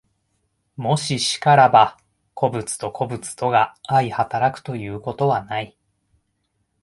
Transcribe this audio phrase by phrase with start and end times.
[0.77, 1.95] もし然らば、
[2.33, 5.77] 個物と個物とが相働くということはない。